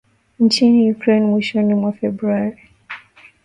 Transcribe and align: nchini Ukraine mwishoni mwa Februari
nchini 0.39 0.91
Ukraine 0.91 1.25
mwishoni 1.25 1.73
mwa 1.73 1.91
Februari 1.91 2.59